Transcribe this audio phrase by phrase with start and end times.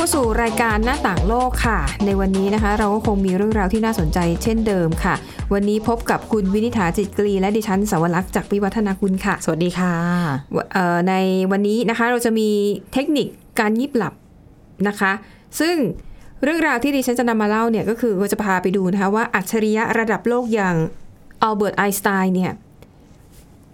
[0.00, 5.14] เข้าสู่รายการหน้าต่างโลกค่ะ ในวันนี้นะคะ เราก็คงมีเรื่องราวที่น่าสนใจเช่นเดิมค่ะ
[5.52, 9.94] วันนี้พบกับคุณวินิษฐาจิตกรีและดิฉันสาวรักษ์จากวิวัฒนาคุณค่ะ สวัสดีค่ะ
[10.72, 11.14] เอ่อใน
[11.50, 12.48] วันนี้นะคะเราจะมี
[12.92, 13.26] เทคนิค
[13.60, 14.14] การยิบหลับ
[14.88, 15.12] นะคะ
[15.60, 15.76] ซึ่ง
[16.44, 20.76] เรื่องราวที่ดิฉันจะนำมาเล่าเนี่ยก็คือเราจะพาไปดูนะคะว่าอัจฉริยะระดับโลกอย่าง
[21.42, 22.52] อัลเบิร์ตไอน์สไตน์เนี่ย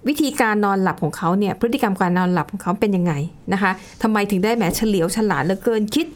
[0.08, 3.12] วิธีการนอนหลับของเขาเนี่ยพฤติกรรมการนอนหลับของเขาเป็นยังไง
[3.52, 3.70] นะคะ
[4.02, 6.06] ทำไมถึงได้แหมเฉลียวฉลาดเหลือเกินคิด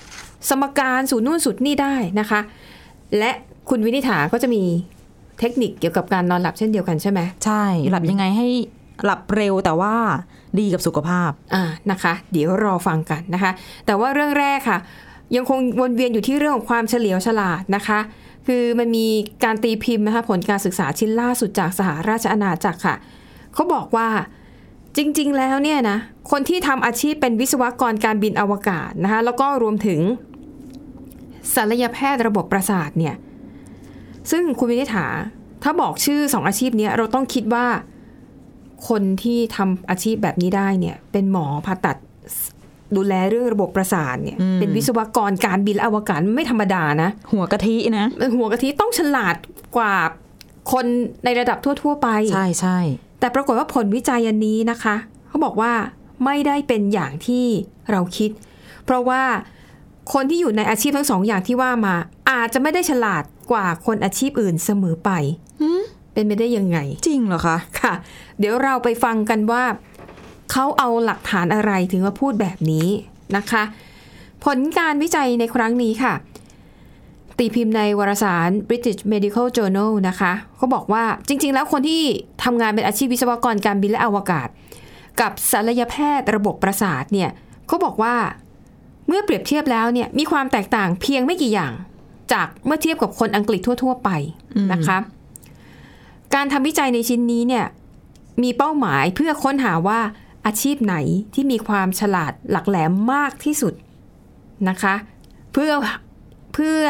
[0.49, 2.41] สมการสูตรนู่นสูตรนี่ได้นะคะ
[3.19, 3.31] และ
[3.69, 4.63] คุณวินิษฐาก็จะมี
[5.41, 8.49] เทคนิคเกี่ยวกับการนอนหลับเช่นเดียวกันใช่ไหมใช่ หลับยังไงให้
[9.05, 9.95] หลับเร็วแต่ว่า
[10.59, 13.51] ดีกับสุขภาพอ่านะคะ เดี๋ยวรอฟังกันนะคะ
[13.87, 14.79] แต่ว่าเรื่องแรกค่ะ
[15.37, 17.99] ยังคงวนเวียนอยู่ที่เรื่องของความเฉลียวฉลาดนะคะ
[18.47, 19.07] คือมันมี
[19.45, 22.95] การตีพิมพ์นะคะผลการศึกษาชิ้นล่าสุดจากสหราชอาณาจักรค่ะ
[23.55, 24.09] เขาบอกว่า
[24.97, 25.99] จริง ๆ แล้วเนี่ยนะ
[26.31, 30.01] คนที่ทำอาชีพเป็นวิศวกรการบินอวกาศนะคะแล้วก็รวมถึง
[31.55, 33.15] ศัลยแพทย์ระบบประสาทเนี่ย
[34.31, 35.07] ซึ่งคุณวินิษฐา
[35.63, 37.67] ถ้าบอกชื่อสองอาชีพเนี้ยเราต้องคิดว่า
[38.89, 41.97] คนที่ทำอาชีพแบบนี้ได้เนี่ย เป็นหมอผ่าตัด
[42.97, 48.07] ดูแลเรื่องระบบประสาทเนี่ย เป็นวิศวกรการบินและอวกาศไม่ธรรมดานะ หัวกะทินะ
[48.39, 49.37] หัวกะทิต้องฉลาด
[49.77, 49.95] กว่า
[50.73, 50.87] คน
[51.25, 52.79] ในระดับทั่ว ๆ ไป ใช่ใช่
[53.21, 54.97] แต่ปรากฏว่าผลวิจัยอันนี้นะคะ
[55.29, 55.73] เขาบอกว่า
[56.25, 57.47] ไม่ได้เป็นอย่างที่
[57.91, 58.31] เราคิด
[58.85, 59.23] เพราะว่า
[60.13, 61.95] คนที่อยู่ในอาชีพทั้งสองอย่างที่ว่ามา
[62.31, 65.11] อาจจะไม่ได้ฉลาดกว่าคนอาชีพอื่นเสมอไป
[66.13, 67.95] เป็นไปได้ยังไง จริงเหรอคะค่ะ
[68.39, 69.65] เดี๋ยวเราไปฟังกันว่า
[70.53, 72.89] เขาเอาหลักฐานอะไรถึงมาพูดแบบนี้
[73.37, 73.63] นะคะ
[74.45, 76.13] ผลการวิจัยในครั้งนี้ค่ะ
[77.41, 82.03] ตีพิมพ์ในวารสาร British Medical Journal นะคะเขาบอกว่าจริง ๆ แล้วคนที่
[82.45, 84.49] ทำงานเป็นอาชีพวิศวกรการบินและอวกาศ
[85.21, 87.31] กับศัลยแพทย์ระบบประสาทเนี่ย
[87.67, 88.15] เขาบอกว่า
[89.07, 91.73] เมื่อเปรียบเทียบแล้วเนี่ยมีความแตกต่างเพียงไม่กี่อย่าง
[92.33, 94.11] จากเมื่อเทียบกับคนอังกฤษทั่ว ๆ ไป
[94.73, 94.99] นะคะ
[96.35, 97.67] การทำวิจัยในชิ้นนี้เนี่ย
[98.43, 100.01] มีเป้าหมายเพื่อค้นหาว่า
[100.47, 100.97] อาชีพไหน
[101.35, 103.75] ที่มีความฉลาดหลักแหลมมากที่สุด
[104.69, 104.95] นะคะ
[105.53, 105.73] เพื่อ
[106.55, 106.81] เพื่อ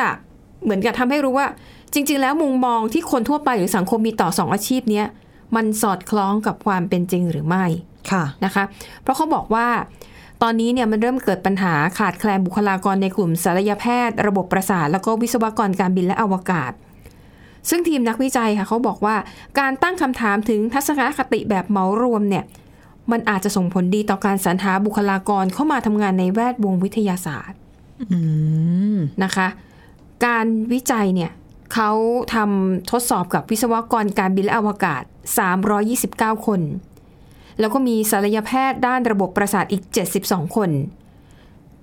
[0.64, 1.46] เหมือนกับทำให้รู้ว่า
[1.94, 5.06] จริง ๆ แล้วมุมมองที่คนทั่วไปหรือสังคมมีต่อสองอาชีพเนี้ย
[5.56, 7.64] มันสอดคล้องกับความเป็นจริงหรือไม่
[8.10, 8.64] ค่ะนะคะ
[9.02, 9.66] เพราะเขาบอกว่า
[10.42, 16.72] ตอนนี้เนี่ยมันเริ่มเกิดปัญหาขาดแคลนบุคลากรในกลุ่มศัลยแพทย์ ระบบประสาทแล้วก็วิศวกรการบินและอวกาศ
[17.68, 19.16] ซึ่งทีมนักวิจัยค่ะเขาบอกว่า
[19.58, 22.44] การตั้งคำถามถึงทัศนคติแบบเหมารวมเนี่ย
[23.10, 27.58] มันอาจจะส่งผลดีต่อการสรรหาบุคลากรเข้ามาทำงานในแวดวงวิทยาศาสตร์
[28.12, 28.20] อื
[28.94, 29.46] มนะคะ
[30.26, 31.30] การวิจัยเนี่ย
[31.74, 31.90] เขา
[32.34, 35.02] ทำทดสอบกับวิศวกรการบินและอวกาศ
[35.74, 36.60] 329 คน
[37.60, 39.82] แล้วก็มีศัลยแพทย์ด้านระบบประสาทอีก
[40.20, 40.70] 72 คน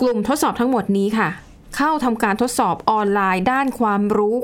[0.01, 1.29] กลุ่มทดสอบทั้งหมดนี้ค่ะ
[1.75, 4.35] เข้าทำการทดสอบออนไลน์ด้านความรู้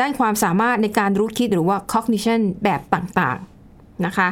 [0.00, 4.28] ด้านความสามารถในการรู้คิดหรือว่า cognition แบบต่างๆนะคะ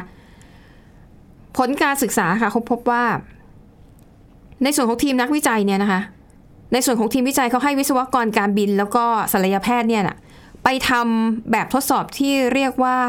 [1.57, 3.03] ผลการศึกษาค่ะเขาพบว่า
[4.63, 6.01] ในส่วนของทีมนักวิจัยเนี่ยนะคะ
[6.71, 10.17] ในส่วนของทีมวิจัยเขาให้วิศวกรการบิน แล้วก็ศัลยแพทย์เนี่ยนะ
[10.63, 12.99] ไปทำแบบทดสอบที่เรียกว่า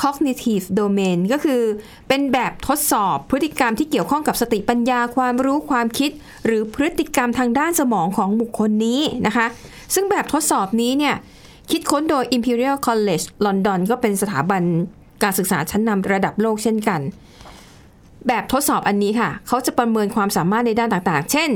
[0.00, 1.62] cognitive domain ก็คือ
[2.08, 6.10] เป็นแบบทดสอบพฤติกรรมที่เกี่ยวข้องกับสติปัญญาความรู้ความคิด
[6.46, 9.46] หรือพฤติกรรมทางด้านสมองของบุคคลนี้นะคะ
[9.94, 11.14] ซึ่งแบบทดสอบนี้เนี่ย
[11.70, 14.62] คิดค้นโดย Imperial College London ก็เป็นสถาบัน
[15.22, 17.00] การศึกษาชั้นนำระดับโลกเช่นกัน
[18.28, 21.50] แบบทดสอบอันนี้ค่ะ เขาจะประเมินความสามารถในด้านต่างๆ เช่น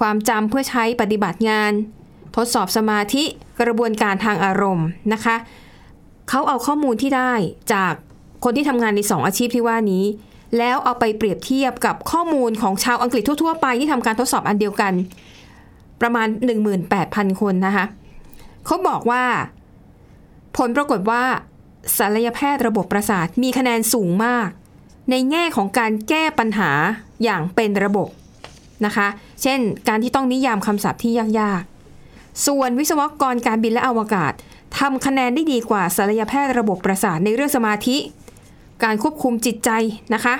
[0.00, 1.72] ความจำเพื่อใช้ปฏิบัติงาน
[2.36, 3.24] ทดสอบสมาธิ
[3.60, 5.36] กระบวนการทางอารมณ์นะคะ
[6.28, 7.32] เขาเอาข้อมูลที่ได้
[7.72, 7.92] จาก
[8.44, 10.04] คนที่ทำงานในสองอาชีพที่ว่านี้
[10.58, 14.92] แล้วเอาไปเปรียบเทียบกับข้อมูลของชาวอังกฤษทั่ว ๆ ไปที่ทำการทดสอบอันเดียวกัน
[16.00, 16.28] ประมาณ
[16.84, 17.84] 18,000 คนนะคะ
[18.66, 19.24] เขาบอกว่า
[20.56, 21.22] ผลปรากฏว่า
[21.98, 24.48] ศัลยแพทย์ระบบประสาทมีคะแนนสูงมาก
[25.10, 26.70] ในแง่ของการแก้ปัญหา
[27.24, 28.08] อย่างเป็นระบบ
[28.86, 29.08] นะคะ
[29.44, 34.32] เช่น การที่ต้องนิยามคำศัพท์ที่ยากๆ ส่วนวิศวกรการบินและอวกาศ
[34.78, 37.96] ทำคะแนนได้ดีกว่าศัลยแพทย์ระบบประสาทในเรื่องสมาธิ
[38.84, 39.70] การควบคุมจิตใจ
[40.14, 40.34] นะคะ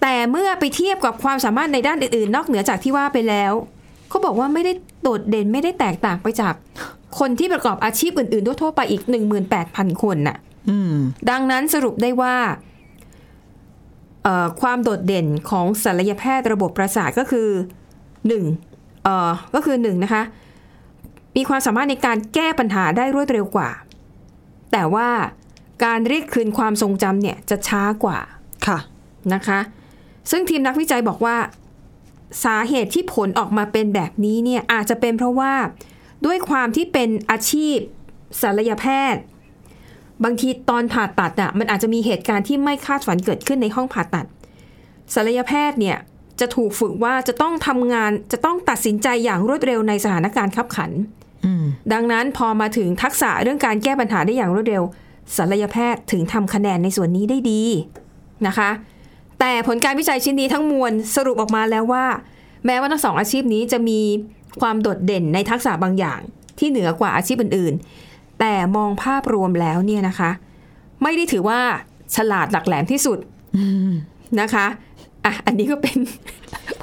[0.00, 3.52] แต่เมื่อไปเทียบกับความสามารถในด้านอื่นๆ นอกเหนือจากที่ว่าไปแล้ว
[4.08, 6.54] เขาบอกว่าไม่ได้โดดเด่นไม่ได้แตกต่างไปจาก
[7.18, 9.02] คนที่ประกอบอาชีพอื่นๆทั่วๆไปอีก
[9.52, 10.36] 18,000 คนน่ะ
[10.70, 10.94] อืม
[11.30, 12.36] ดังนั้นสรุปได้ว่า
[14.22, 17.48] เอ่อความโดดเด่นของศัลยแพทย์ระบบประสาทก็คือ
[18.28, 18.44] หนึ่ง
[19.04, 20.22] เอ่อก็คือหนึ่งนะคะ
[21.36, 23.70] มีความสามารถในการแก้ปัญหาได้รวดเร็วกว่า
[24.72, 25.08] แต่ว่า
[25.84, 28.18] การเรียกคืนความทรงจำเนี่ยจะช้ากว่า
[28.66, 28.78] ค่ะ
[29.34, 29.58] นะคะ
[30.30, 31.36] ซึ่งทีมนักวิจัยบอกว่า
[32.44, 35.52] สาเหตุที่ผลออกมาเป็นแบบนี้เนี่ยอาจจะเป็นเพราะว่า
[36.26, 37.76] ด้วยความที่เป็นอาชีพ
[38.42, 39.22] ศัลยแพทย์
[40.24, 44.26] บางทีตอนผ่าตัดอะมันอาจจะมีเหตุการณ์ที่ไม่คาดฝันเกิดขึ้นในห้องผ่าตัด
[45.14, 45.96] ศัลยแพทย์เนี่ย
[46.40, 50.90] จะถูกฝึกว่าจะต้องทำงานจะต้องตัดสินใจอย่างรวดเร็วในสถานการณ์ขับขัน
[51.44, 54.82] อืมดังนั้นพอมาถึงทักษะเรื่องการแก้ปัญหาได้อย่างรวดเร็ว
[55.36, 57.62] ศัลยแพทย์ถึงทำคะแนนในส่วนนี้ได้ดี
[58.46, 58.70] นะคะ
[59.40, 62.06] แต่ผลการวิจัยชิ้นนี้ทั้งมวลสรุปออกมาแล้วว่า
[62.66, 64.00] แม้ว่าทั้งสองอาชีพนี้จะมี
[64.60, 66.20] ความโดดเด่นในทักษะบางอย่าง
[66.58, 67.74] ที่เหนือกว่าอาชีพอื่น
[68.06, 70.30] ๆ แต่มองภาพรวมแล้วเนี่ยนะคะ
[71.02, 71.60] ไม่ได้ถือว่า
[72.16, 73.18] ฉลาดหลักแหลมที่สุด
[74.40, 74.66] นะคะ
[75.24, 75.98] อะอันนี้ก็เป็น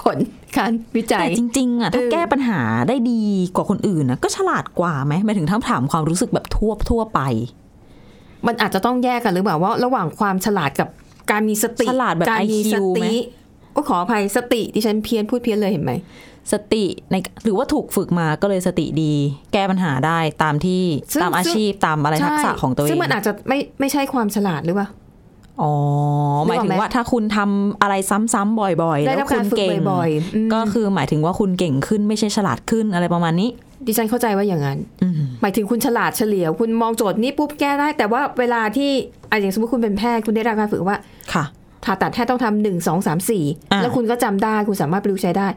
[0.02, 0.18] ผล
[0.58, 3.22] การวิจัแต่ยจริง ๆอะถ้าเออแก้ปัญหาได้ดี
[3.56, 7.22] กว่าคนอื่นนะก็ฉลาดกว่าไหมหมายถึงถ้าถามความรู้สึกแบบทั่วทั่วไป
[8.48, 10.88] มันอาจจะต้องแยกกันหรือเปล่าว่า ระหว่างความฉลาดกับ
[11.32, 13.18] การมีสติฉลาดแบบการมี IQ สไหมติ
[13.74, 15.92] โอ้ขออภัยสติดิฉันเพี้ยนพูดเพี้ยนเลยเห็นไหม
[16.54, 19.14] สติในหรือว่าถูกฝึกมาก็เลยสติดี
[19.54, 20.84] แก้ปัญหาได้ตามที่
[21.14, 24.88] ซึ่งตามอาชีพตามอะไรทักษะของตัวเองซึ่งมันอาจจะไม่ไม่ใช่ความฉลาดหรือเปล่า
[25.62, 25.72] อ๋อ
[26.46, 27.94] หมายถึงว่าถ้าคุณทำอะไร
[28.34, 33.50] ซ้ำๆบ่อยๆได้แล้รัวบคุการณฝึกเก่งบ่อยๆอืมก็คือหมายถึงว่าคุณเก่งขึ้นไม่ใช่ฉลาดขึ้นอะไรประมาณนี้
[33.88, 38.92] ดิฉันเข้าใจว่าอย่างนั้นอืมหมายถึงคุณฉลาดเฉลียว คุณมองโจทย์นี้ปุ๊บแก้ได้ แต่ว่าเวลาที่
[39.30, 40.98] อะอย่างสมมติคุณเป็นแพทย์คุณได้รับการฝึกว่า
[41.34, 41.44] ค่ะ
[41.84, 45.48] ผ่าตัดแพทย์ต้องทำหนึ่งสองสามสี่อ่าแล้วคุณก็จำได้คุณสามารถประยุกต์ใช้ได้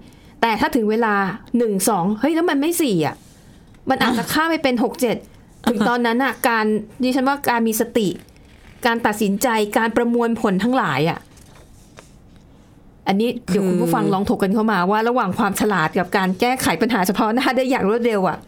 [0.40, 1.14] แต่ถ้าถึงเวลา
[1.58, 3.14] หนึ่งสองเฮ้ยแล้วมันไม่สี่อะ
[3.90, 5.16] มันอาจจะข้ามไปเป็นหกเจ็ด
[5.70, 6.66] ถึงตอนนั้นอะการ
[7.02, 8.08] ดิฉันว่าการมีสติ
[8.86, 9.48] การตัดสินใจ
[9.78, 11.18] การประมวลผลทั้งหลายอะ
[13.08, 18.38] อันนี้เดี๋ยวคุณผู้ฟังลองถกกันเข้ามาว่าระหว่างความฉลาดกับการแก้ไขปัญหาเฉพาะหน้าได้อย่างรวดเร็วอะ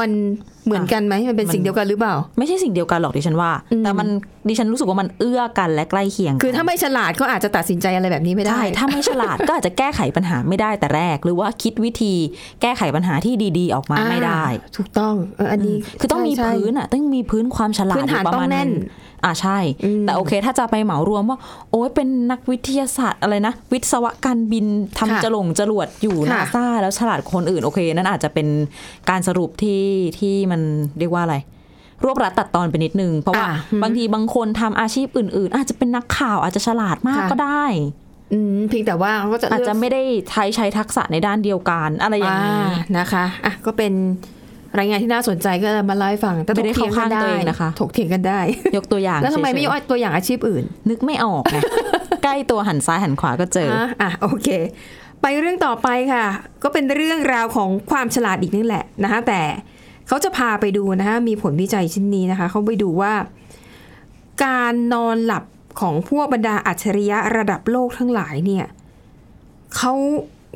[0.00, 0.10] มัน
[0.66, 4.08] เหมือนกันไหมมันเป็นสิ่งเดียวกันหรือเปล่า ไม่ใช่สิ่งเดียวกันหรอกดิฉันว่าอืมแต่มัน
[4.48, 12.14] ดิฉันรู้สึกว่ามันเอื้อกันและใกล้เคียงกันคือถ้าไม่ฉลาดก็อาจจะตัดสินใจอะไรแบบนี้ไม่ได้ใช่ถ้าไม่ฉลาดก็อาจจะแก้ไขปัญหาไม่ได้แต่แรก หรือว่าคิดวิธี
[12.62, 18.68] แก้ไขปัญหาที่ดีๆ ออกมาไม่ได้อ่าถูกต้องเอออันนี้คือต้องมีใช่พื้นอะ ต้องมีพื้นความฉลาดพื้นฐานยู่ประมณต้องแน่น
[19.24, 21.38] อ่าใช่อืมแต่โอเค ถ้าจะไปเหมารวมว่า
[21.70, 24.66] โอ้ยเป็นนักวิทยาศาสตร์อะไรนะ วิศวะการบิน
[24.98, 28.48] ทำค่ะจรวดจรวดอยู่ค่ะนาซาแล้วฉลาดกว่าคนอื่นโอเค นั่นอาจจะเป็น
[29.10, 29.82] การสรุปที่
[30.18, 30.60] ที่มัน
[30.98, 31.36] เรียกว่าอะไร
[32.04, 37.64] รวบรัดตัดตอนไปนิดนึง เพราะว่าอ่าอืมบางทีบางคนทำอาชีพอื่น ๆ อาจจะเป็นนักข่าวอาจจะฉลาดมากค่ะก็ได้
[38.32, 43.92] อืมเพียงแต่ว่าเขาก็จะอาจเลือกจะไม่ได้ใช้ใช้ทักษะในด้านเดียวกันอะไรอย่างนี้อ่านะคะอะก็เป็น
[44.78, 48.40] รายงานที่น่าสนใจก็มาเล่าให้ฟัง แต่ไม่ได้ถกถียเข้าข้างตัวเองนะคะถกเถียงกันได้
[48.76, 51.58] ยกตัวอย่าง แล้วทำไมไม่ยกเฉยตัวอย่างอาชีพอื่นๆนึกไม่ออกไง
[52.24, 54.48] ใกล้ตัวหันซ้ายหันขวาก็เจออะอะโอเค
[55.22, 56.24] ไปเรื่องต่อไปค่ะ
[56.62, 59.40] ก็เป็นเรื่องราวของความฉลาดอีกนี่แหละนะคะแต่
[60.08, 63.12] เขาจะพาไปดูนะคะมีผลวิจัยชิ้นนี้นะคะเขาไปดูว่า
[64.44, 65.44] การนอนหลับ
[65.80, 68.66] ของพวกบรรดาอัจฉริยะระดับโลกทั้งหลายเนี่ย
[69.76, 69.92] เขา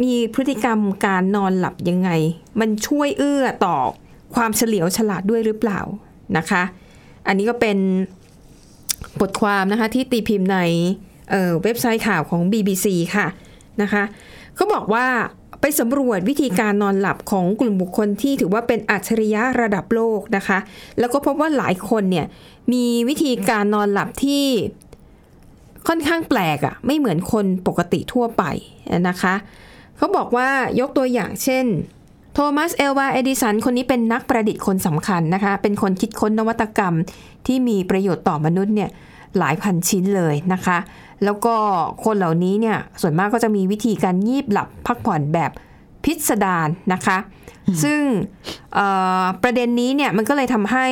[0.02, 2.11] มีพฤติกรรมการนอนหลับยังไง
[2.61, 3.76] มันช่วยเอื้อต่อ
[4.35, 5.81] ความเฉลียวฉลาดด้วยหรือเปล่า
[6.37, 6.62] นะคะ
[7.26, 7.79] อันนี้ก็เป็น
[9.20, 10.58] บทความนะคะที่ตีพิมพ์ใน
[11.31, 12.87] เเว็บไซต์ข่าวของ BBC
[13.17, 13.26] ค่ะ
[13.82, 14.02] นะคะ
[14.55, 15.06] เขาบอกว่า
[15.61, 20.59] ไปสำรวจวิธีการนอนหลับของกลุ่มบุคคลที่ถือว่าเป็นอัจฉริยะระดับโลกนะคะ
[20.99, 22.26] แล้วก็พบว่าหลายคนเนี่ย
[22.73, 24.45] มีวิธีการนอนหลับที่
[25.88, 28.42] ค่อนข้างแปลกอะไม่เหมือนคนปกติทั่วไป
[29.09, 29.35] นะคะ
[29.97, 30.49] เขาบอกว่า
[30.80, 31.66] ยกตัวอย่างเช่น
[32.35, 36.94] โทมัสเอลวาเอดิสันคนนี้เป็นนักประดิษฐ์คนสำคัญนะคะ เป็นคนคิดค้นนวัตกรรม
[37.47, 38.90] ที่มีประโยชน์ต่อมนุษย์เนี่ย
[39.38, 40.78] หลายพันชิ้นเลยนะคะ
[41.25, 41.54] แล้วก็
[42.04, 45.50] คนเหล่านี้เนี่ยส่วนมากก็จะมีวิธีการงีบหลับพักผ่อนแบบ
[46.04, 47.18] พิสดารนะคะ
[47.82, 48.00] ซึ่ง
[49.42, 50.87] ประเด็นนี้เนี่ยมันก็เลยทำให้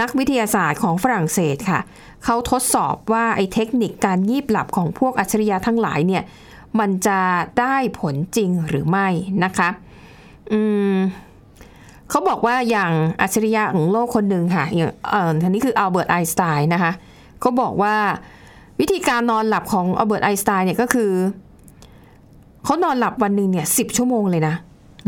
[0.00, 1.80] นักวิทยาศาสตร์ของฝรั่งเศสค่ะ
[2.24, 6.22] เขาทดสอบว่าไอ้เทคนิคการงีบหลับของพวกอัจฉริยะทั้งหลายเนี่ย
[6.78, 7.20] มันจะ
[7.60, 9.08] ได้ผลจริงหรือไม่
[9.44, 9.68] นะคะ
[10.52, 10.60] อื
[10.92, 10.96] ม
[12.10, 16.92] เขาบอกว่าอย่างอัจฉริยะของโลกคนหนึ่งค่ะอย่างเอ่ออันนี้คืออัลเบิร์ตไอน์สไตน์นะคะ
[17.40, 17.94] เขาบอกว่า
[18.80, 21.10] วิธีการนอนหลับของอัลเบิร์ตไอน์สไตน์เนี่ยก็คือ
[22.64, 24.54] เขานอนหลับวันหนึ่งเนี่ยสิบชั่วโมงเลยนะ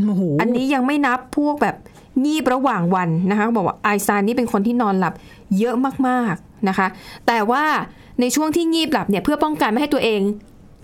[0.06, 1.76] โอ้โหอันนี้ยังไม่นับพวกแบบ
[2.24, 5.14] งีบระหว่างวันนะคะเขาบอกว่าไอน์สไตน์นี่เป็นคนที่นอนหลับ
[5.58, 5.74] เยอะ
[6.08, 6.86] มากๆนะคะ
[7.26, 7.64] แต่ว่า
[8.20, 10.20] ในช่วงที่งีบหลับเนี่ยเพื่อป้องกันไม่ให้ตัวเอง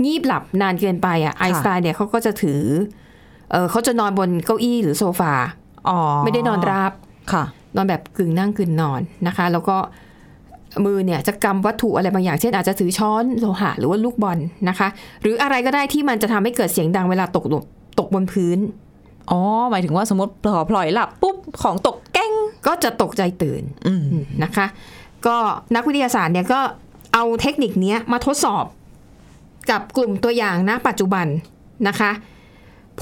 [0.05, 2.63] งีบหลับนานเกินไปอะไอน์สไตน์เนี่ยเขาก็จะถือ
[3.51, 5.33] เออเขาจะนอนบนเก้าอี้หรือโซฟา
[5.89, 6.93] อ๋อไม่ได้นอนราบ
[7.33, 7.45] ค่ะ
[7.77, 9.77] นอนแบบกึ่งนั่งกึ่งนอนนะคะ แล้วก็
[10.85, 14.39] มือเนี่ยจะกำวัตถุอะไรบางอย่าง เช่นอาจจะถือช้อนโลหะหรือว่าลูกบอล
[14.69, 14.89] นะคะ
[15.23, 17.63] หรืออะไรก็ได้ที่มันจะทำให้เกิดเสียงดังเวลาตกลง
[17.99, 18.59] ตกบนพื้น
[19.31, 19.41] อ๋อ
[19.71, 22.33] หมายถึงว่าสมมติพอพลอยหลับปุ๊บของตกแก้ง
[22.67, 24.03] ก็จะตกใจตื่นอืม
[24.43, 24.67] นะคะ
[25.27, 25.37] ก็
[25.75, 26.61] นักวิทยาศาสตร์เนี่ยก็
[27.15, 28.65] เอาเทคนิคเนี้ยมาทดสอบ
[29.71, 31.27] กับกลุ่มตัวอย่างณปัจจุบัน
[31.89, 32.11] นะคะ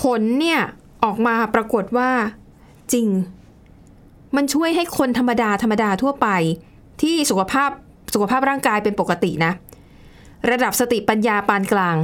[0.00, 0.60] ผลเนี่ย
[1.04, 2.10] ออกมาปรากฏว่า
[2.92, 3.06] จริง
[4.36, 6.28] มันช่วยให้คนธรรมดาธรรมดาทั่วไป
[7.02, 7.70] ที่สุขภาพ
[8.14, 9.52] สุขภาพร่างกายเป็นปกตินะ
[10.50, 11.96] ระดับสติปัญญาปานกลาง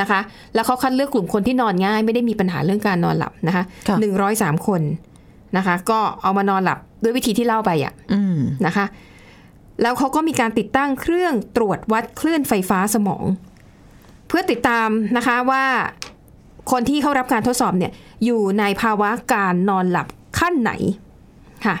[0.00, 0.20] นะคะ
[0.54, 4.82] แล้วเขาคัดเลือกกลุ่มคนที่นอนง่าย ไม่ได้มีปัญหาเรื่องการนอนหลับนะคะค่ะหนึ่งร้อยสามคน
[5.56, 8.36] นะคะ ก็เอามานอนหลับด้วยวิธีที่เล่าไปอะอืม
[8.66, 8.86] นะคะ
[9.82, 13.24] แล้วเขาก็มีการติดตั้งเครื่องตรวจวัดคลื่นไฟฟ้าสมอง
[14.28, 15.64] เพื่อติดตามนะคะว่า
[16.70, 17.92] คนที่เข้ารับการทดสอบเนี่ย
[18.24, 20.06] อยู่ในภาวะการนอนหลับ
[20.38, 20.72] ขั้นไหน
[21.66, 21.76] ค่ะ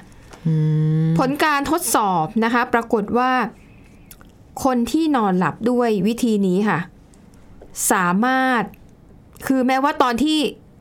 [1.18, 3.32] ผลการทดสอบนะคะ ปรากฏว่า
[4.64, 6.78] คนที่นอนหลับด้วยวิธีนี้ค่ะ
[7.92, 8.62] สามารถ
[9.46, 10.38] คือแม้ว่าตอนที่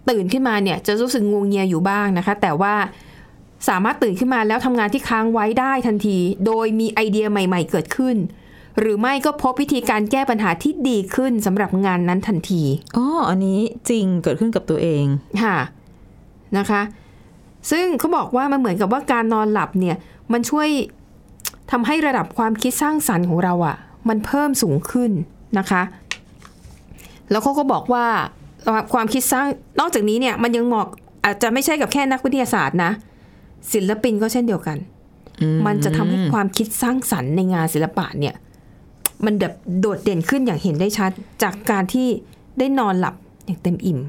[0.09, 2.75] ตื่นขึ้นมาเนี่ย จะรู้สึกงวงเงียอยู่บ้างนะคะ แต่ว่า
[3.69, 8.15] สามารถตื่นขึ้นมาแล้วทำงานที่ค้างไว้ได้ทันที โดยมีไอเดียใหม่ ๆ เกิดขึ้น
[8.79, 12.63] หรือไม่ก็พบวิธีการแก้ปัญหาที่ดีขึ้นสำหรับงานนั้นทันที
[12.97, 15.05] อ๋ออันนี้จริงเกิดขึ้นกับตัวเอง
[15.43, 15.57] ค่ะ
[16.57, 16.81] นะคะ
[17.71, 19.97] ซึ่งเขาบอกว่ามันเหมือนกับว่าการนอนหลับเนี่ย
[20.33, 20.67] มันช่วย
[21.71, 23.75] ทำให้ระดับความคิดสร้างสรรค์ของเราอะ่ะ
[24.09, 25.11] มันเพิ่มสูงขึ้น
[25.57, 25.81] นะคะ
[27.31, 28.05] แล้วเขาก็บอกว่า
[28.93, 29.47] ความคิดสร้าง
[29.79, 30.87] นอกจากนี้เนี่ยมันยังเหมาะ
[31.25, 32.91] อาจจะไม่ใช่กับแค่นักวิทยาศาสตร์นะ
[33.73, 34.77] ศิลปินก็เช่นเดียวกัน
[35.65, 38.35] มันจะทำให้ความคิดสร้างสรรค์ในงานศิลปะเนี่ย
[39.25, 41.11] มันแบบโดดเด่นขึ้นอย่างเห็นได้ชัด
[41.43, 42.07] จากการที่
[42.59, 43.15] ได้นอนหลับ
[43.45, 43.99] อย่างเต็มอิ่ม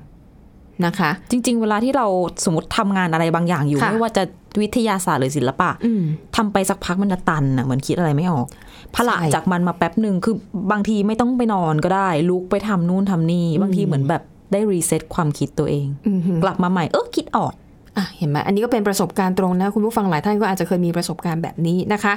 [0.87, 2.06] นะคะ จริง ๆ เวลาที่เรา
[2.44, 4.23] สมมติทำงานอะไรบางอย่างอยู่ค่ะไม่ว่าจะ
[4.62, 6.02] วิทยาศาสตร์หรือศิลปะอืม
[6.37, 8.46] ทำไปสักพักมันจะตันอะเหมือนคิดอะไรไม่ออก
[8.94, 10.37] พละใช่จากมันมาแป๊บหนึ่งคือ
[10.73, 17.52] บางทีไม่ต้องไปนอนก็ได้ ลุกไปทำนู่นทำนี่ บางทีเหมือนแบบได้รีเซ็ตความคิดตัวเองอือหือกลับมาใหม่เออคิดออก
[17.97, 22.15] อะเห็นไหมอันนี้ก็เป็นประสบการณ์ตรงนะคุณผู้ฟังหลายท่านก็อาจจะเคยมีประสบการณ์แบบนี้นะคะ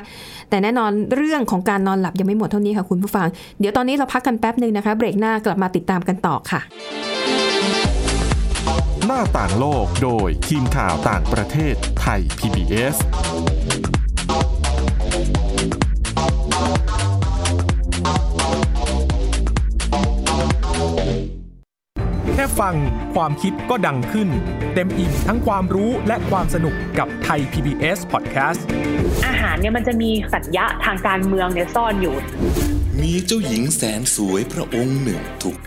[0.49, 3.27] แต่แน่นอนเรื่องของการนอนหลับยังไม่หมดเท่านี้ค่ะคุณผู้ฟัง
[3.59, 6.61] เดี๋ยวตอนนี้เราพักกันแป๊บหนึ่งนะคะ เบรกหน้ากลับมาติดตามกันต่อค่ะ
[9.05, 12.95] หน้าต่างโลกโดยทีมข่าวต่างประเทศไทย PBS
[22.37, 22.75] ค่ฟัง
[23.15, 24.29] ความคิดก็ดังขึ้น
[24.73, 28.59] เต็มอิ่มทั้งความรู้และความสนุกกับไทย PBS Podcast
[29.27, 32.15] อาหารเนี่ยมันจะมีสัญญะทางการเมืองเนี่ยซ่อนอยู่
[33.01, 35.66] มีเจ้าหญิงแสนสวยพระองค์หนึ่ง ถูกส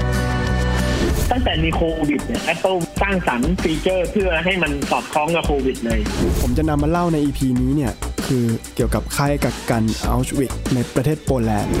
[1.31, 5.99] ตั้งแต่มีโควิดเนี่ย Apple สร้างสรรค์ฟีเจอร์เพื่อให้มันสอดคล้องกับโควิดเลย
[6.41, 7.93] ผมจะนำมาเล่าใน EP นี้เนี่ย
[8.27, 8.45] คือ
[8.75, 11.73] เกี่ยวกับค่ายกักกันอัลชวิกในประเทศโปแลนด์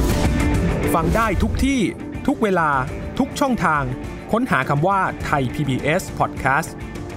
[0.95, 1.79] ฟังได้ทุกที่
[2.27, 2.69] ทุกเวลา
[3.19, 3.83] ทุกช่องทาง
[4.31, 6.69] ค้นหาคำว่าไทย PBS Podcast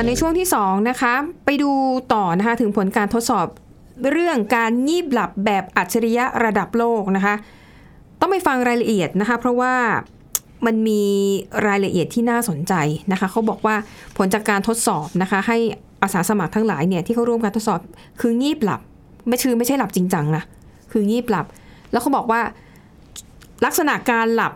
[0.00, 1.14] กันในช่วงที่ 2 นะคะ
[1.44, 1.70] ไปดู
[2.14, 3.46] ต่อนะคะถึงผลการทดสอบ
[4.10, 7.34] เรื่องการงีบหลับแบบอัจฉริยะระดับโลกนะคะ
[8.20, 9.74] ต้องไปฟังรายละเอียดนะคะ เพราะว่า
[10.66, 11.02] มันมี
[11.66, 12.74] รายละเอียดที่น่าสนใจ
[13.12, 13.76] นะคะเขาบอกว่า
[14.16, 15.58] ผลจากการทดสอบนะคะ ให้
[16.02, 17.80] อาสาสมัครทั้งหลายเนี่ยที่เขาร่วมการทดสอบ
[18.20, 18.80] คืองีบหลับ
[19.26, 20.42] ไม่คือไม่ใช่หลับจริงจังนะ
[20.92, 21.46] คืองีบหลับ
[21.92, 22.40] แล้วเขาบอกว่า
[23.64, 24.52] ลักษณะการหลับ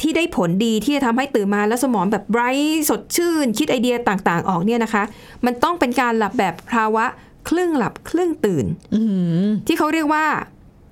[0.00, 5.02] ที่ได้ผลดีที่จะทำให้ตื่นมาแล้วสมองแบบไบรท์สดชื่น คิดไอเดียต่างๆ ออกเนี่ยนะคะ
[5.44, 7.04] มันต้องเป็นการหลับแบบภาวะ
[7.48, 8.66] ครึ่งหลับครึ่งตื่น
[9.66, 10.24] ที่เขาเรียกว่า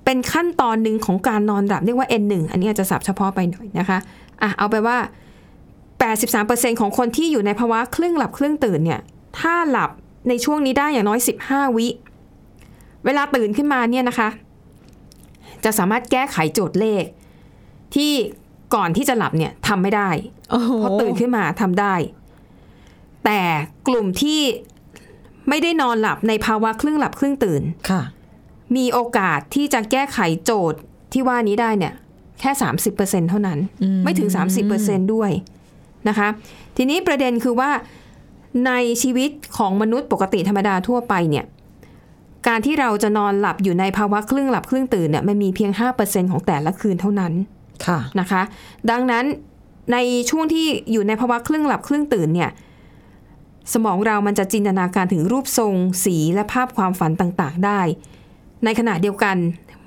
[0.05, 3.97] เป็นขั้นตอนหนึ่งของการนอนหลับเรียกว่า N1 อันนี้อาจจะสับเฉพาะไปหน่อยนะคะ
[4.41, 4.97] อะเอาไปว่า
[6.09, 9.01] 83%ของคนที่อยู่ในภาวะครึ่งหลับครึ่งตื่นเนี่ย
[9.39, 9.91] ถ้าหลับ
[10.29, 11.87] ในช่วงนี้ได้อย่างน้อย 15 วิ
[13.05, 14.29] เวลาตื่นขึ้นมาเนี่ยนะคะ
[15.63, 17.03] จะสามารถแก้ไขโจทย์เลข
[17.95, 18.13] ที่
[18.75, 20.09] ก่อนที่จะหลับเนี่ยทำไม่ได้
[20.77, 21.95] เพราะตื่นขึ้นมาทำได้
[23.25, 23.41] แต่
[23.87, 24.41] กลุ่มที่
[25.49, 28.01] ไม่ได้นอนหลับในภาวะครึ่งหลับครึ่งตื่นค่ะ
[28.75, 30.79] มีโอกาสที่จะแก้ไขโจทย์
[31.13, 31.93] ที่ว่านี้ได้เนี่ย
[32.39, 32.51] แค่
[32.89, 33.59] 30%เท่านั้น
[34.03, 34.29] ไม่ถึง
[34.71, 35.31] 30%ด้วย
[36.07, 36.27] นะคะ
[36.77, 37.69] ทีนี้ประเด็นคือว่า
[38.67, 38.71] ใน
[39.01, 41.45] ชีวิตของมนุษย์ปกติธรรมดาทั่วไปเนี่ย
[42.47, 45.71] การที่เราจะนอนหลับอยู่ในภาวะครึ่งหลับครึ่งตื่นเนี่ยมันมีเพียง
[46.01, 48.41] 5%ของแต่ละคืนเท่านั้นค่ะนะคะ
[48.91, 49.25] ดังนั้น
[49.93, 49.97] ใน
[50.29, 52.51] ช่วงที่อยู่ในภาวะครึ่งหลับครึ่งตื่นเนี่ย
[53.73, 55.73] สมองเรามันจะจินตนาการถึงรูปทรง
[56.05, 57.81] สีและภาพความฝันต่างๆได้
[58.63, 59.37] ในขณะเดียวกัน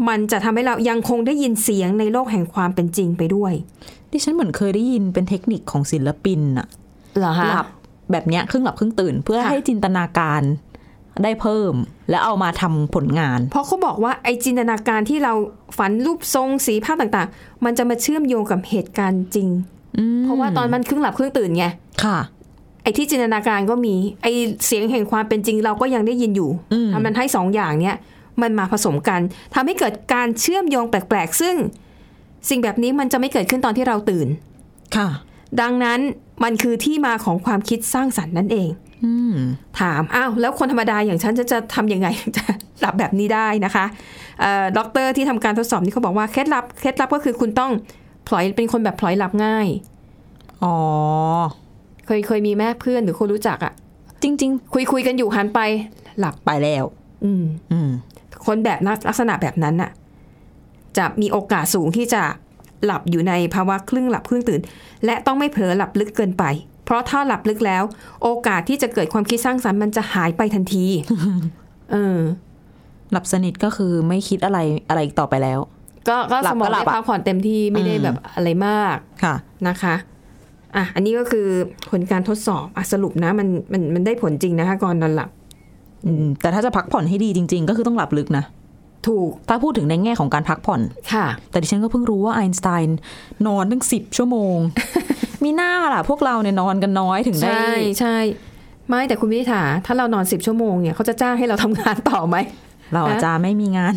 [0.08, 3.52] มันจะทำให้เรายังคงได้ยินเสียงในโลกแห่งความเป็นจริงไปด้วย
[4.10, 6.66] ดิฉันเหมือนเคยได้ยินเป็นเทคนิคของศิลปินอะ
[7.18, 7.66] เหรอคะหลับ
[8.12, 10.42] แบบเนี้ยครึ่งหลับครึ่งตื่น เพื่อค่ะให้จินตนาการ
[11.24, 11.74] ได้เพิ่ม
[12.10, 15.32] แล้วเอามาทำผลงาน เพราะเขาบอกว่าไอจินตนาการที่เรา
[15.78, 19.48] ฝันรูปทรงสีภาพต่างๆ มันจะมาเชื่อมโยงกับเหตุการณ์จริง
[20.24, 21.64] เพราะว่าตอนมันครึ่งหลับครึ่งตื่นไง
[22.04, 22.18] ค่ะ
[22.82, 24.32] ไอ้ที่จินตนาการก็มี ไอ้
[24.66, 26.50] เสียงแห่งความเป็นจริงเราก็ยังได้ยินอยู่
[26.92, 27.96] ทำมันให้สองอย่างเนี้ย
[28.42, 29.20] มันมาผสมกัน
[29.54, 31.56] ทำให้เกิดการเชื่อมโยงแปลกๆ ซึ่ง
[32.48, 34.28] สิ่งแบบนี้มันจะไม่เกิดขึ้นตอนที่เราตื่น
[34.96, 35.08] ค่ะ
[35.60, 36.00] ดังนั้น
[36.44, 38.89] มันคือที่มาของความคิดสร้างสรรค์นั่นเองอืม
[39.80, 42.44] ถามอ้าวแล้วคนธรรมดาอย่างฉันจะจะทำยังไงจะ
[42.80, 43.84] หลับแบบนี้ได้นะคะ
[44.40, 47.72] เอ่อด็อกเตอร์ที่ทำการทดสอบนี่เขาบอกว่าเคล็ดลับเคล็ดลับก็คือคุณต้อง
[48.26, 49.66] ผล็อยเป็นคนแบบผล็อยหลับง่าย
[50.62, 50.76] อ๋อ
[52.06, 53.72] เคยเคยมีแม่เพื่อนหรือคนรู้จักอะ
[54.22, 55.60] จริงคุยคุยกันอยู่หันไป
[56.20, 56.84] หลับๆไปแล้ว
[57.24, 57.90] อืมอืม
[58.46, 59.90] คนแบบนั้นลักษณะแบบนั้นน่ะ
[60.98, 62.22] จะมีโอกาสสูงที่จะ
[62.84, 64.60] หลับอยู่ในภาวะครึ่งหลับครึ่งตื่น
[65.04, 66.44] และต้องไม่เผลอหลับลึกเกินไป
[66.90, 67.84] เพราะถ้าหลับลึกแล้ว
[68.22, 70.84] โอกาสที่จะเกิดความคิดสร้างสรรค์มันจะหายไปทันที
[71.92, 72.18] เออ
[73.12, 75.58] หลับสนิทก็คือไม่คิดอะไรอะไรอีกต่อไปแล้ว
[76.08, 79.34] ก็ก็หลัสบมองก็หลัได้บอะพักผ่อนเต็มที่ไม่ได้อืมแบบอะไรมากค่ะ
[79.68, 79.94] นะคะ
[80.76, 81.46] อะอันนี้ก็คือ
[81.90, 85.30] ผลการทดสอบอะสรุปนะมันมันมันได้ผลจริงนะคะก่อนนอนหลับ
[86.06, 88.44] อืมแต่ถ้าจะพักผ่อนให้ดีจริง ๆ ก็คือต้องหลับลึกนะ
[89.08, 90.80] ถูกถ้าพูดถึงในแง่ของการพักผ่อน
[91.12, 93.00] ค่ะ แต่ดิฉันก็เพิ่งรู้ว่าไอน์สไตน์
[93.46, 94.56] นอนตั้งสิบชั่วโมง
[95.44, 98.16] มีหน้าล่ะ พวกเราเนี่ยนอนกันน้อยถึงได้ ใช่ใช่
[98.88, 102.36] ไม่แต่คุณวิถาถ้าเรานอนสิบชั่วโมงเนี่ยเขาจะจ้างให้เราทำงานต่อไหม
[102.92, 103.94] เราอาจจะไม่มีงาน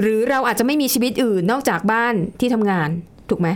[0.00, 2.88] หรือเราอาจจะไม่มีชีวิตอื่นนอกจากบ้านที่ทำงาน
[3.28, 3.48] ถูกไหม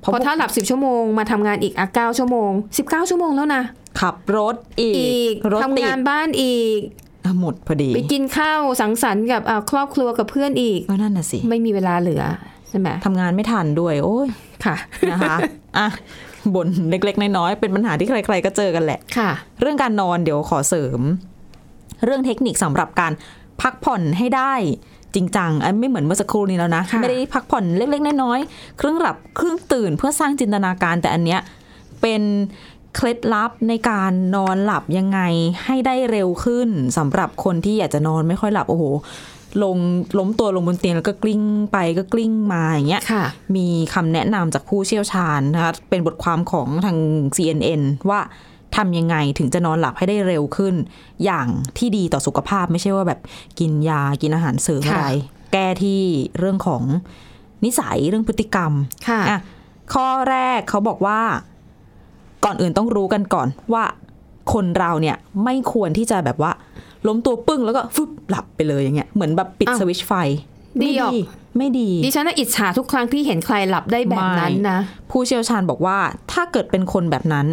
[0.00, 3.62] เพราะเพราะถ้าหลับสิบชั่วโมงมาทำงานอีกอะเก้าชั่วโมงสิบเก้าชั่วโมงแล้วนะ
[4.00, 6.78] ขับรถอีอีกรถทำติดงานบ้านอีก
[7.24, 12.22] อะหมดพอดี ไปกินข้าวสังสรรค์กับอะครอบครัวกับเพื่อนอีกก็นั่นน่ะสิ ไม่มีเวลาเหลือ
[12.68, 14.28] ใช่ไหมทำงานไม่ทันด้วย โอ้ย
[14.64, 14.76] ค่ะ
[15.12, 15.36] นะคะ
[15.78, 15.86] อะ
[16.54, 19.30] บ่นเล็ก ๆ น้อยๆเป็นปัญหาที่ใคร ๆ ก็เจอกันแหละค่ะ
[19.60, 21.00] เรื่องการนอนเดี๋ยวขอเสริม
[22.04, 23.12] เรื่องเทคนิคสำหรับการ
[23.60, 24.54] พักผ่อนให้ได้
[25.14, 31.40] จริงจังอันไม่เหมือนเมื่อสักครู่นี้แล้วนะค่ะไม่ได้พักผ่อนเล็ก ๆ น้อยๆครึ่งหลับครึ่งตื่นเพื่อสร้างจินตนาการแต่อันเนี้ย
[32.00, 32.22] เป็น
[32.94, 35.20] เคล็ดลับในการนอนหลับยังไง
[35.64, 38.84] ให้ได้เร็วขึ้นสำหรับคนที่อยากจะนอนไม่ค่อยหลับโอ้โห
[39.62, 39.76] ลง
[40.18, 43.24] ล้มตัวลงบนเตียงแล้วก็กลิ้งไปก็กลิ้งมาอย่างเงี้ยค่ะ
[43.56, 46.96] มีคำแนะนำจากผู้เชี่ยวชาญนะคะเป็นบทความของทาง
[47.36, 48.20] CNN ว่า
[48.76, 50.74] ทำยังไงถึงจะนอนหลับให้ได้เร็วขึ้น
[51.24, 51.46] อย่าง
[51.78, 53.20] ที่ดีต่อสุขภาพไม่ใช่ว่าแบบ
[53.58, 55.08] กินยากินอาหารเสริมค่ะอะไร
[55.52, 56.00] แก้ที่
[56.38, 56.82] เรื่องของ
[57.64, 58.72] นิสัยเรื่องพฤติกรรม
[59.08, 59.40] ค่ะอะ
[59.94, 61.20] ข้อแรกเขาบอกว่า
[62.44, 63.84] ก่อนอื่นต้องรู้กันก่อนว่า
[64.52, 66.52] คนเราเนี่ยไม่ควรที่จะแบบว่า
[67.06, 70.12] ล้มตัวปึ้งแล้วก็ฟึบหลับไปเลยอย่างเงี้ยเหมือนแบบปิดอ้าวสวิตช์ไฟ
[70.82, 71.12] ดีไม่ออก
[71.58, 75.98] ไม่ดี ดิฉันน่ะอิจฉาทุกครั้งที่เห็นใครหลับได้แบบนั้นนะไม่ผู้เชี่ยวชาญบอกว่า
[76.32, 77.46] ถ้าเกิดเป็นคนแบบนั้น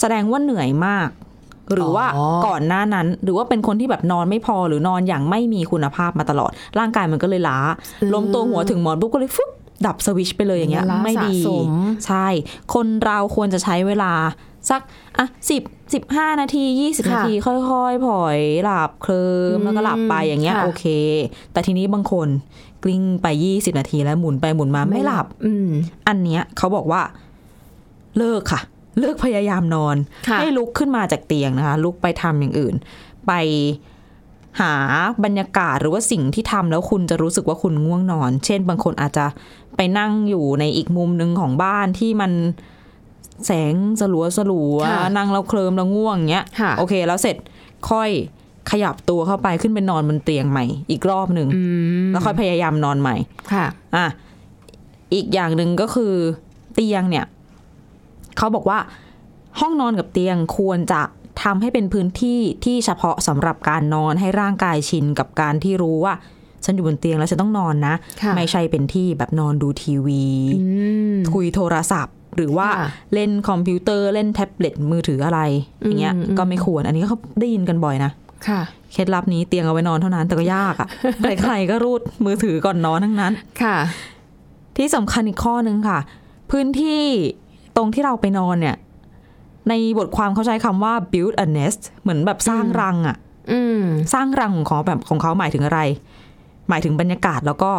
[0.00, 1.08] แสดงว่าเหนื่อยมาก
[1.72, 7.58] หรือว่าอ๋อก่อนหน้านั้น หรือว่าเป็นคนที่แบบนอนไม่พอหรือนอนอย่างไม่มีคุณภาพมาตลอด ร่างกายมันก็เลยล้า
[8.12, 9.50] ล้มตัวหัวถึงหมอนปุ๊บก็เลยฟึบ
[9.86, 11.70] ดับสวิตช์ไปเลยอย่างเงี้ยล้าไม่ดีสะสม
[12.06, 12.26] ใช่
[12.74, 14.12] คนเราควรจะใช้เวลา
[14.70, 14.80] สัก
[15.18, 15.62] อะสิบ
[15.94, 20.84] สิบห้านาทียี่สิบนาที ค่อยๆผ่อยหลับเคลิมแล้วก็หลับไปอย่างเงี้ยค่ะโอเค
[21.52, 22.28] แต่ทีนี้บางคน
[22.82, 25.70] กลิ้งไปยี่สิบนาทีแล้วหมุนไปหมุนมาไม่หลับ อืม
[26.08, 27.02] อันเนี้ยเขาบอกว่า
[28.18, 28.60] เลิกค่ะ
[29.00, 29.96] เลิกพยายามนอน
[30.28, 32.74] ค่ะให้ลุกขึ้นมาจากเตียงนะคะ ลุกไปทำอย่างอื่น
[33.26, 33.32] ไป
[34.60, 34.74] หา
[35.24, 39.26] บรรยากาศหรือว่าสิ่งที่ทำแล้วคุณจะรู้สึกว่าคุณง่วงนอน เช่น บางคนอาจจะ
[39.76, 42.32] ไปนั่งอยู่ในอีกมุมหนึ่งของบ้านที่มัน
[43.46, 47.36] แสงสลัวสลัวๆค่ะนั่งแล้วเคลิมแล้วง่วงเงี้ยค่ะโอเค แล้วเสร็จ
[47.90, 48.10] ค่อย
[48.70, 51.62] ขยับตัวเข้าไปขึ้นไปนอนบนเตียงใหม่ อีกรอบหนึ่งอื
[52.06, 53.16] มแล้วค่อยพยายามนอนใหม่
[53.52, 53.66] ค่ะ
[53.96, 54.06] อะ
[55.14, 56.14] อีกอย่างหนึ่งก็คือ
[56.74, 57.24] เตียงเนี่ย
[58.38, 58.78] เขาบอกว่า
[59.60, 61.02] ห้องนอนกับเตียงควรจะ
[61.42, 66.14] ทำให้เป็นพื้นที่ที่เฉพาะสำหรับการนอนให้ร่างกายชินกับการที่รู้ว่า
[66.64, 70.24] ฉันอยู่บนเตียงแล้วฉันต้องนอนนะค่ะไม่ใช่เป็นที่แบบนอนดูทีวี
[70.60, 70.66] อื
[71.14, 75.40] มคุยโทรศัพท์ หรือว่าค่ะเล่นคอมพิวเตอร์เล่นแท็บเล็ตมือถืออะไร
[75.82, 78.10] อย่างเงี้ยอืมอืมก็ไม่ควร อันนี้ก็เขาได้ยินกันบ่อยนะ
[78.48, 78.60] ค่ะ
[78.92, 80.88] เคล็ดลับนี้เตียงเอาไว้นอนเท่านั้นแต่ก็ยากอะ่ะ
[81.42, 83.76] ใครๆก็รูดมือถือก่อนนอนทั้งนั้นค่ะ
[84.76, 85.98] ที่สำคัญอีกข้อหนึ่งค่ะ
[86.50, 87.02] พื้นที่
[87.76, 88.76] ตรงที่เราไปนอนเนี่ย
[89.68, 93.16] ในบทความเขาใช้คำว่า build a nest เหมือนแบบสร้างรังอะ่ะ
[93.52, 93.80] อืม
[94.14, 95.80] สร้างรังของเขาแบบของเขาหมายถึงอะไร
[96.68, 97.72] หมายถึงบรรยากาศแล้วก็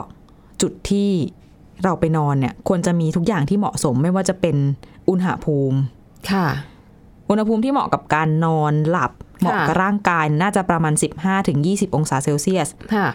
[0.61, 1.09] จุดที่
[1.83, 4.55] เราไปนอนเนี่ย ควรจะมีทุกอย่างที่เหมาะสมไม่ว่าจะเป็น
[5.09, 5.77] อุณหภูมิ
[6.31, 6.47] ค่ะ
[7.29, 10.93] อุณหภูมิที่เหมาะกับการนอนหลับ เหมาะกับร่างกายน่าจะประมาณ
[11.45, 13.07] 15-20 องศาเซลเซียสค่ะ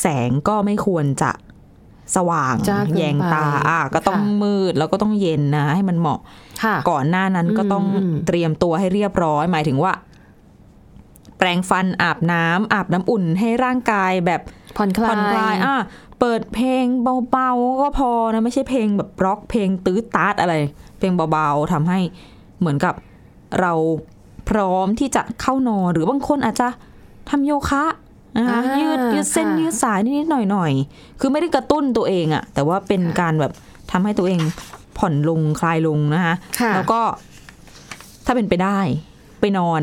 [0.00, 1.30] แสงก็ไม่ควรจะ
[2.16, 6.20] สว่างจ้าเกินไปแยงตาอะก็ต้องค่ะมืดแล้วก็ต้องเย็นนะ ให้มันเหมาะ
[6.64, 9.92] ค่ะก่อนหน้านั้นก็ต้องอืมเตรียมตัวให้เรียบร้อย หมายถึงว่า
[11.38, 14.40] แปรงฟันอาบน้ำอาบน้ำอุ่นให้ร่างกายแบบ
[14.76, 15.76] ผ่อนคลายผ่อนคลายอะ
[16.24, 16.84] เปิดเพลง
[17.30, 20.54] เบาๆก็พอนะไม่ใช่เพลงแบบร็อกเพลงตื้อตาดอะไร
[20.98, 21.98] เพลงเบาๆทำให้
[22.58, 22.94] เหมือนกับ
[23.60, 23.72] เรา
[24.48, 26.68] พร้อมที่จะเข้านอนหรือบางคนอาจจะ
[27.30, 27.84] ทำโยคะ
[28.36, 33.52] นะคะอ่ายืดยืดเส้นค่ะยืดสายนิดๆหน่อยๆคือไม่ได้กระตุ้นตัวเองอะแต่ว่าเป็นการแบบ
[33.90, 34.40] ทำให้ตัวเอง
[34.98, 37.00] ผ่อนลงคลายลงนะคะค่ะแล้วก็
[38.26, 38.78] ถ้าเป็นไปได้
[39.40, 39.82] ไปนอน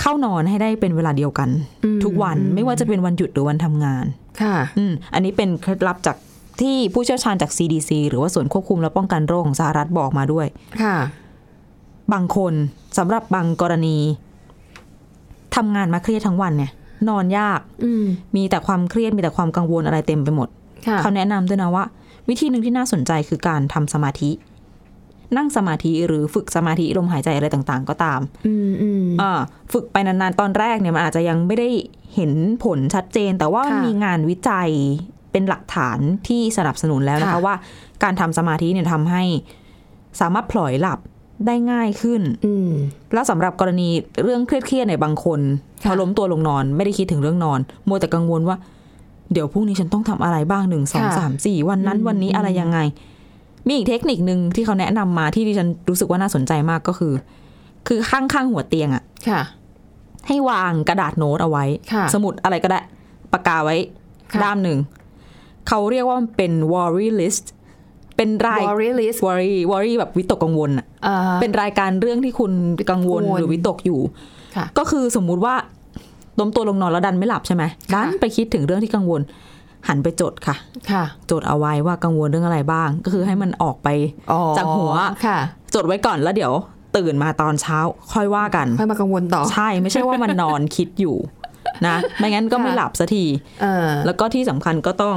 [0.00, 1.48] เข้านอนให้ได้เป็นเวลาเดียวกัน
[1.84, 4.04] อืมทุกวันไม่ว่าจะเป็นวันหยุดหรือวันทำงาน
[4.42, 6.16] ค่ะอืมอันนี้เป็นเคล็ดลับจาก
[6.60, 10.46] ที่ผู้เชี่ยวชาญจาก CDC หรือว่าส่วนควบคุมและป้องกันโรคของสหรัฐบอกมาด้วย
[10.82, 10.96] ค่ะ
[12.12, 12.52] บางคน
[12.98, 13.96] สำหรับบางกรณี
[15.56, 16.72] ทำงานมาเครียดทั้งวันเนี่ย
[17.08, 18.04] นอนยากอืม
[18.36, 20.48] มีแต่ความเครียดมีแต่ความกังวลอะไรเต็มไปหมด
[20.86, 21.84] ค่ะเขาแนะนำด้วยนะว่า
[22.28, 24.30] วิธีหนึ่งที่น่าสนใจคือการทำสมาธิ
[25.36, 29.32] นั่งสมาธิหรือฝึกสมาธิลมหายใจอะไรต่างๆ ก็ตาม อืมอืมอ่า
[29.72, 31.68] ฝึกไปนานๆ ตอนแรกเนี่ยมันอาจจะยังไม่ได้
[32.14, 32.32] เห็น
[32.64, 34.70] ผลชัดเจน แต่ว่ามันค่ะมีงานวิจัย
[35.32, 37.54] เป็นหลักฐานที่สนับสนุนแล้วนะคะค่ะว่า
[38.02, 39.22] การทำสมาธิเนี่ยทำให้
[40.20, 40.98] สามารถพลอยหลับ
[41.46, 42.70] ได้ง่ายขึ้นอืม
[43.12, 43.88] แล้วสำหรับกรณี
[44.22, 45.40] เรื่องเครียดๆในยบางคน
[45.82, 48.56] พค่ะอล้มตัวลงนอน ไม่ได้คิดถึงเรื่องนอน มัวแต่กังวลว่า
[49.32, 52.78] เดี๋ยวพรุ่งนี้ฉันต้องทำอะไรบ้างหนึ่งสองค่ะสามสี่วันนั้นอืมวันนี้อะไรยังไง
[53.66, 57.12] มีอีกเทคนิคนึงที่เขาแนะนำมาที่ดิฉันรู้สึกว่าน่าสนใจมากก็คือ
[57.88, 59.42] คือข้างๆหัวเตียงอะค่ะ
[60.26, 62.80] ให้วางกระดาษโน้ตเอาไว้ค่ะสมุดอะไรก็ได้
[63.32, 63.76] ปากกาไว้
[64.32, 64.78] ค่ะด้ามหนึ่ง
[65.68, 67.44] เขาเรียกว่ามันเป็น worry list
[68.16, 72.52] เป็นราย worry list worry worry แบบวิตกกังวลอะอ่าเป็นรายการเรื่องที่คุณ
[72.90, 74.00] กังวลกังวลหรือวิตกอยู่
[74.56, 75.54] ค่ะก็คือสมมุติว่า
[76.40, 77.62] ล้มตัวลงนอนแล้วดันไม่หลับใช่ไหม
[77.94, 79.20] ดันไปคิดถึงเรื่องที่กังวล
[79.88, 80.56] หันไปจดค่ะ
[80.90, 83.88] ค่ะ จดเอาไว้ว่ากังวลเรื่องอะไรบ้าง ก็คือให้มันออกไป
[84.30, 84.92] อ๋อจากหัว
[85.26, 85.38] ค่ะ
[85.74, 86.52] จดไว้ก่อนแล้วเดี๋ยว
[86.96, 87.78] ตื่นมาตอนเช้า
[88.12, 91.16] ค่อยว่ากัน ค่อยมากังวลต่อ ใช่ไม่ใช่ว่ามันนอนคิดอยู่
[91.86, 93.24] นะไม่งั้นก็ไม่หลับสักที
[93.62, 95.16] เออแล้วก็ที่สำคัญก็ต้อง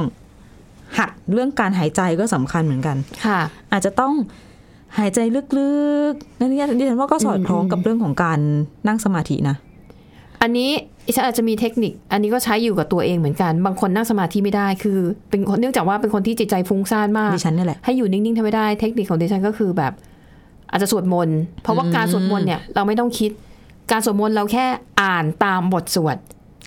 [0.98, 3.40] หัดเรื่องการหายใจก็สำคัญเหมือนกันค่ะ
[3.72, 4.12] อาจจะต้อง
[4.98, 5.18] หายใจ
[5.58, 5.74] ลึ
[6.12, 8.38] กๆนั่นนี่ดิฉันว่าก็สอดคล้องกับเรื่องของการ
[8.86, 9.56] นั่งสมาธินะ
[10.42, 10.70] อันนี้
[11.06, 14.98] อิฉันอาจจะมีเทคนิค อันนี้ก็ใช้อยู่กับตัวเองเหมือนกัน บางคนนั่งสมาธิไม่ได้คือ
[15.30, 19.92] เป็นคนเนื่องจากว่าเป็นคนที่จิตใจฟุ้งซ่านมากดิฉันนี่แหละให้อยู่นิ่งๆทำไม่ได้เทคนิคของดิฉันก็คือแบบ
[20.74, 23.30] อาจจะสวดมนต์เพราะว่าการสวดมนต์เนี่ยเราไม่ต้องคิด
[23.90, 24.66] การสวดมนต์เราแค่
[25.02, 26.16] อ่านตามบทสวด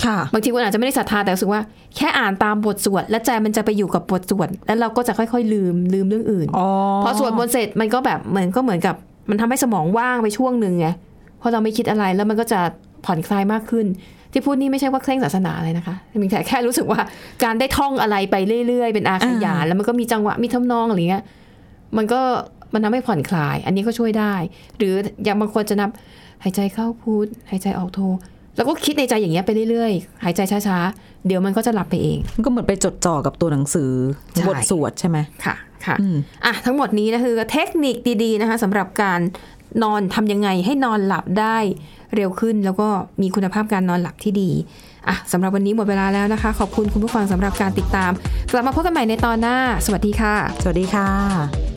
[0.06, 1.62] ค่ะบางทีคุณอาจจะไม่ได้ศรัทธาแต่รู้สึกว่า
[1.96, 6.68] แค่อ่านตามบทสวด และใจมันจะไปอยู่กับบทสวด แล้วเราก็จะค่อยๆ ลืมลืมเรื่องอื่นอ๋อ
[7.04, 8.96] พอสวดมนต์เสร็จมันก็แบบเหมือนก็เหมือนกับ
[9.30, 10.88] มันทำให้สมองว่างไปช่วงหนึ่งไง
[11.40, 12.60] เพราะเราไม่คิดอะไรแล้วมันก็จะ
[13.06, 13.86] ผ่อนคลายมากขึ้น
[14.32, 17.00] ที่พูดนี่ไม่ใช่ว่าเคร่งศาสนาอะไรนะคะมีแต่แค่รู้สึกว่า
[17.44, 18.36] การได้ท่องอะไรไป
[18.68, 21.24] เรื่อยๆ เป็นอาขยานแล้วมันก็มีจังหวะมีทำนองอะไรเงี้ย
[21.98, 22.22] มันก็
[22.74, 24.34] มันทำให้ผ่อนคลาย อันนี้ก็ช่วยได้
[24.78, 25.90] หรืออย่างบางคนจะนับ
[26.44, 28.00] หายใจเข้าพูดหายใจออกโท
[28.56, 33.92] แล้วก็คิดในใจอย่างเงี้ยไปเรื่อยๆ หายใจช้าๆ เดี๋ยวมันก็จะหลับไปเอง มันก็เหมือนไปจดจ่อกับตัวหนังสือ
[34.34, 39.20] ใช่บทสวดใช่ไหมค่ะ ค่ะอืมอะ ทั้งหมดนี้นะคือเทคนิคดีๆนะคะสำหรับการ
[39.84, 41.58] นอนทำยังไงให้นอนหลับได้
[42.16, 42.88] เร็วขึ้นแล้วก็
[43.22, 44.50] มีคุณภาพการนอนหลับที่ดี
[45.08, 48.12] อะสำหรับวันนี้หมดเวลาแล้วนะคะ ขอบคุณคุณผู้ฟังสำหรับการติดตาม
[48.52, 51.08] กลับมาพบกันใหม่ในตอนหน้า สวัสดีค่ะ สวัสดีค่ะ
[51.76, 51.77] ไ